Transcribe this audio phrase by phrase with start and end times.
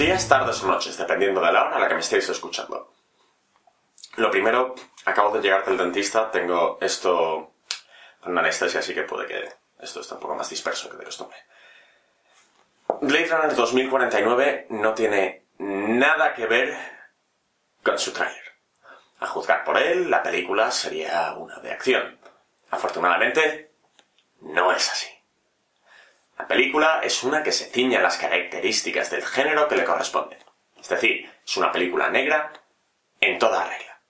[0.00, 2.90] días, tardes o noches, dependiendo de la hora a la que me estéis escuchando.
[4.16, 4.74] Lo primero,
[5.04, 7.52] acabo de llegar del dentista, tengo esto
[8.18, 9.46] con anestesia, así que puede que
[9.78, 11.36] esto esté un poco más disperso que de costumbre.
[13.02, 16.74] Blade Runner 2049 no tiene nada que ver
[17.82, 18.54] con su tráiler.
[19.18, 22.18] A juzgar por él, la película sería una de acción.
[22.70, 23.72] Afortunadamente,
[24.40, 25.08] no es así.
[26.40, 30.38] La película es una que se ciña a las características del género que le corresponden.
[30.80, 32.50] Es decir, es una película negra
[33.20, 34.00] en toda regla.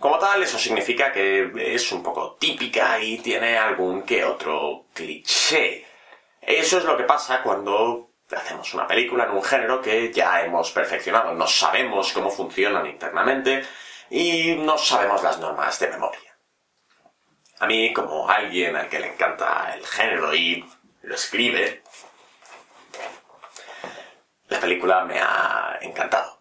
[0.00, 5.86] Como tal, eso significa que es un poco típica y tiene algún que otro cliché.
[6.40, 10.72] Eso es lo que pasa cuando hacemos una película en un género que ya hemos
[10.72, 11.34] perfeccionado.
[11.34, 13.64] No sabemos cómo funcionan internamente
[14.10, 16.36] y no sabemos las normas de memoria.
[17.60, 20.64] A mí, como alguien al que le encanta el género y
[21.06, 21.82] lo escribe,
[24.48, 26.40] la película me ha encantado.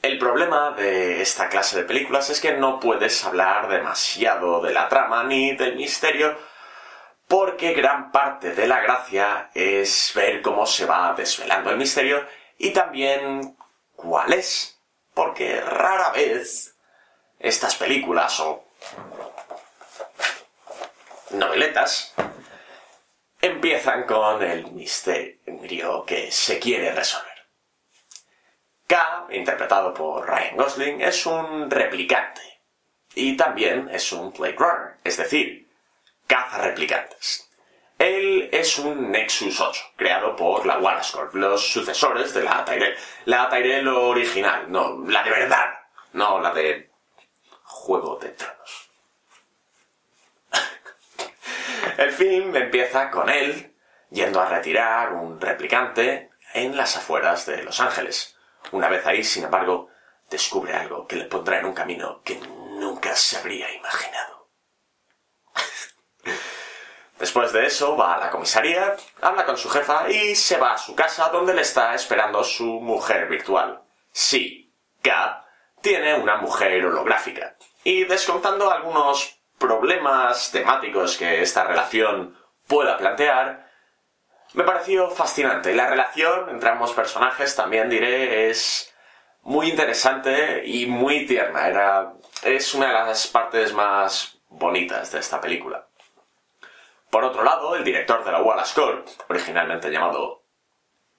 [0.00, 4.88] El problema de esta clase de películas es que no puedes hablar demasiado de la
[4.88, 6.36] trama ni del misterio,
[7.28, 12.26] porque gran parte de la gracia es ver cómo se va desvelando el misterio
[12.58, 13.56] y también
[13.96, 14.78] cuál es,
[15.12, 16.74] porque rara vez
[17.38, 18.64] estas películas o
[21.30, 22.14] noveletas
[23.44, 27.46] empiezan con el misterio que se quiere resolver.
[28.86, 32.40] K, interpretado por Ryan Gosling, es un replicante
[33.14, 35.68] y también es un Runner, es decir,
[36.26, 37.50] caza replicantes.
[37.98, 42.96] Él es un Nexus 8, creado por la Wallace Corp, los sucesores de la Tyrell.
[43.26, 45.80] La Tyrell original, no, la de verdad,
[46.14, 46.90] no la de
[47.62, 48.83] Juego de Tronos.
[51.96, 53.74] El film empieza con él
[54.10, 58.36] yendo a retirar un replicante en las afueras de Los Ángeles.
[58.72, 59.88] Una vez ahí, sin embargo,
[60.30, 64.48] descubre algo que le pondrá en un camino que nunca se habría imaginado.
[67.18, 70.78] Después de eso, va a la comisaría, habla con su jefa y se va a
[70.78, 73.82] su casa donde le está esperando su mujer virtual.
[74.10, 75.44] Sí, K
[75.80, 77.56] tiene una mujer holográfica.
[77.84, 83.70] Y descontando algunos problemas temáticos que esta relación pueda plantear,
[84.54, 85.74] me pareció fascinante.
[85.74, 88.94] La relación entre ambos personajes, también diré, es
[89.42, 91.68] muy interesante y muy tierna.
[91.68, 95.86] Era, es una de las partes más bonitas de esta película.
[97.10, 100.42] Por otro lado, el director de la Wallace Corp, originalmente llamado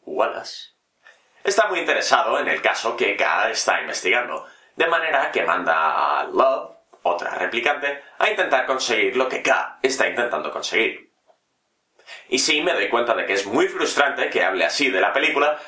[0.02, 0.72] Wallace,
[1.44, 6.24] está muy interesado en el caso que K está investigando, de manera que manda a
[6.26, 6.75] Love
[7.06, 11.12] otra replicante, a intentar conseguir lo que K está intentando conseguir.
[12.30, 15.14] Y sí, me doy cuenta de que es muy frustrante que hable así de la
[15.14, 15.60] película,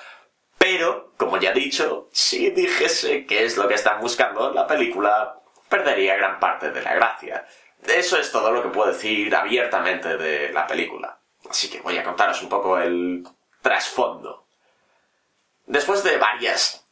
[0.57, 5.39] pero, como ya he dicho, si dijese qué es lo que están buscando, la película
[5.69, 7.45] perdería gran parte de la gracia.
[7.85, 11.19] Eso es todo lo que puedo decir abiertamente de la película.
[11.47, 13.23] Así que voy a contaros un poco el
[13.61, 14.47] trasfondo.
[15.67, 16.83] Después de varias,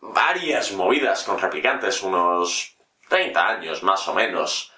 [0.00, 2.73] varias movidas con replicantes, unos
[3.08, 4.72] 30 años más o menos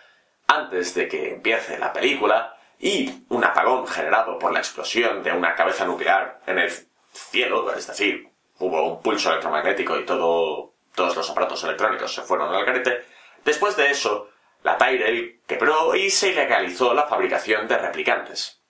[0.46, 5.54] antes de que empiece la película, y un apagón generado por la explosión de una
[5.54, 6.70] cabeza nuclear en el
[7.12, 8.28] cielo, es decir,
[8.58, 13.04] hubo un pulso electromagnético y todo, todos los aparatos electrónicos se fueron al garete,
[13.44, 14.28] después de eso,
[14.62, 18.60] la Tyrell quebró y se ilegalizó la fabricación de replicantes.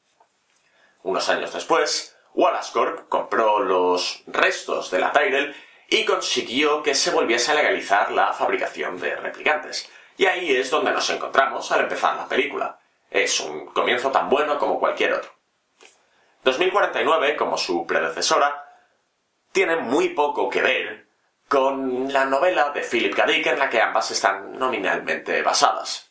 [1.02, 5.54] Unos años después, Wallace Corp compró los restos de la Tyrell
[5.88, 9.90] y consiguió que se volviese a legalizar la fabricación de replicantes.
[10.16, 12.78] Y ahí es donde nos encontramos al empezar la película.
[13.10, 15.30] Es un comienzo tan bueno como cualquier otro.
[16.42, 18.64] 2049, como su predecesora,
[19.52, 21.06] tiene muy poco que ver
[21.48, 23.26] con la novela de Philip K.
[23.26, 26.10] Dick en la que ambas están nominalmente basadas.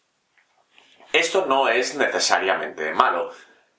[1.12, 3.32] Esto no es necesariamente malo,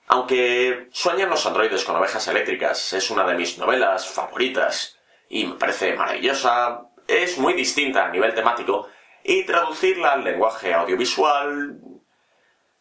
[0.07, 4.96] aunque Sueñan los androides con ovejas eléctricas es una de mis novelas favoritas
[5.29, 8.89] y me parece maravillosa, es muy distinta a nivel temático
[9.23, 11.79] y traducirla al lenguaje audiovisual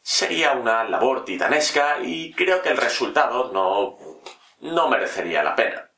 [0.03, 3.99] sería una labor titanesca y creo que el resultado no,
[4.61, 5.91] no merecería la pena.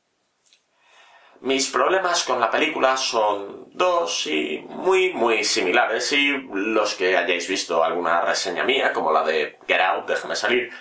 [1.41, 7.47] Mis problemas con la película son dos y muy muy similares y los que hayáis
[7.47, 10.71] visto alguna reseña mía, como la de Get Out, déjame salir,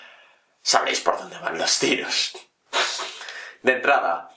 [0.63, 2.33] sabréis por dónde van los tiros.
[3.63, 4.31] De entrada,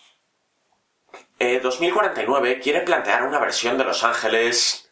[1.61, 4.91] 2049 eh, quiere plantear una versión de Los Ángeles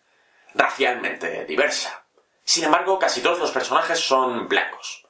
[0.56, 2.06] racialmente diversa.
[2.44, 5.06] Sin embargo, casi todos los personajes son blancos.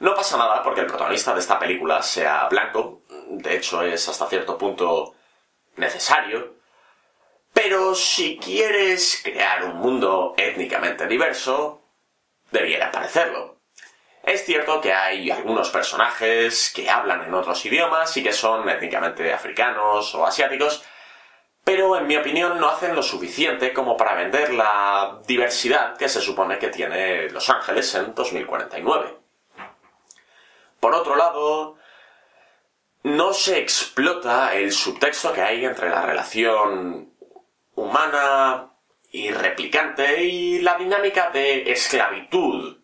[0.00, 4.26] No pasa nada porque el protagonista de esta película sea blanco, de hecho es hasta
[4.26, 5.14] cierto punto
[5.76, 6.56] necesario,
[7.52, 11.82] pero si quieres crear un mundo étnicamente diverso,
[12.50, 13.61] debiera parecerlo.
[14.22, 19.32] Es cierto que hay algunos personajes que hablan en otros idiomas y que son étnicamente
[19.32, 20.84] africanos o asiáticos,
[21.64, 26.20] pero en mi opinión no hacen lo suficiente como para vender la diversidad que se
[26.20, 29.18] supone que tiene Los Ángeles en 2049.
[30.78, 31.76] Por otro lado,
[33.02, 37.12] no se explota el subtexto que hay entre la relación
[37.74, 38.70] humana
[39.10, 42.81] y replicante y la dinámica de esclavitud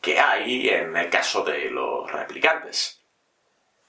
[0.00, 3.00] que hay en el caso de los replicantes.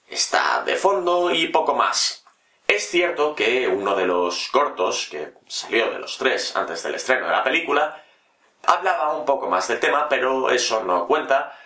[0.08, 2.24] Está de fondo y poco más.
[2.66, 7.26] Es cierto que uno de los cortos, que salió de los tres antes del estreno
[7.26, 8.04] de la película,
[8.64, 11.56] hablaba un poco más del tema, pero eso no cuenta,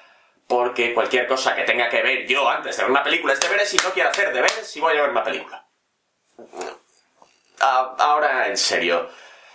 [0.47, 3.73] porque cualquier cosa que tenga que ver yo antes de ver una película es deberes
[3.75, 5.67] y no quiero hacer deberes si voy a ver una película.
[7.61, 9.08] Ah, ahora, en serio,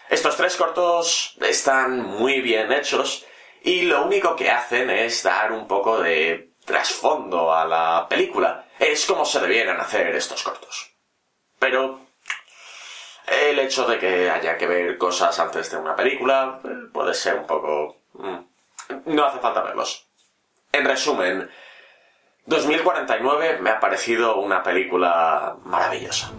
[0.10, 3.26] estos tres cortos están muy bien hechos
[3.64, 8.66] y lo único que hacen es dar un poco de trasfondo a la película.
[8.78, 10.92] Es como se debieran hacer estos cortos.
[11.58, 12.00] Pero
[13.28, 17.36] el hecho de que haya que ver cosas antes de una película eh, puede ser
[17.36, 17.98] un poco...
[18.14, 18.38] Mm,
[19.06, 20.08] no hace falta verlos.
[20.72, 21.50] En resumen,
[22.46, 26.32] 2049 me ha parecido una película maravillosa.